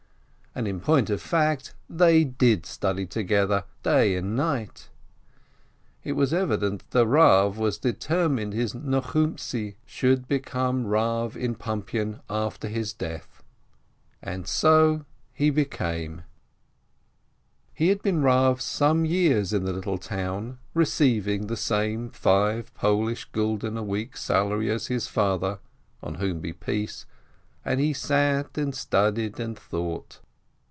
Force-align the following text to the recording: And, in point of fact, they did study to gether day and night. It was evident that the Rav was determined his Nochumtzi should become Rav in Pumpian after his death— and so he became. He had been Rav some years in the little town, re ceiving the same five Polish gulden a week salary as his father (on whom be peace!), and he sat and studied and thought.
And, 0.53 0.67
in 0.67 0.81
point 0.81 1.09
of 1.09 1.21
fact, 1.21 1.75
they 1.89 2.25
did 2.25 2.65
study 2.65 3.05
to 3.05 3.23
gether 3.23 3.63
day 3.83 4.17
and 4.17 4.35
night. 4.35 4.89
It 6.03 6.11
was 6.11 6.33
evident 6.33 6.79
that 6.79 6.91
the 6.91 7.07
Rav 7.07 7.57
was 7.57 7.77
determined 7.77 8.51
his 8.51 8.73
Nochumtzi 8.75 9.75
should 9.85 10.27
become 10.27 10.87
Rav 10.87 11.37
in 11.37 11.55
Pumpian 11.55 12.19
after 12.29 12.67
his 12.67 12.91
death— 12.91 13.41
and 14.31 14.45
so 14.45 15.05
he 15.31 15.51
became. 15.51 16.23
He 17.73 17.87
had 17.87 18.01
been 18.01 18.21
Rav 18.21 18.59
some 18.59 19.05
years 19.05 19.53
in 19.53 19.63
the 19.63 19.71
little 19.71 19.97
town, 19.97 20.59
re 20.73 20.83
ceiving 20.83 21.47
the 21.47 21.55
same 21.55 22.09
five 22.09 22.73
Polish 22.73 23.23
gulden 23.31 23.77
a 23.77 23.83
week 23.83 24.17
salary 24.17 24.69
as 24.69 24.87
his 24.87 25.07
father 25.07 25.59
(on 26.03 26.15
whom 26.15 26.41
be 26.41 26.51
peace!), 26.51 27.05
and 27.63 27.79
he 27.79 27.93
sat 27.93 28.57
and 28.57 28.75
studied 28.75 29.39
and 29.39 29.57
thought. 29.57 30.19